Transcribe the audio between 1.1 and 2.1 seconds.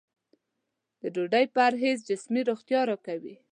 ډوډۍ پرهېز